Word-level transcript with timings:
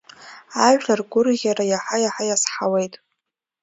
Ажәлар 0.67 0.99
ргәырӷьара 1.01 1.63
иаҳа-иаҳа 1.71 2.23
иазҳауеит. 2.25 2.93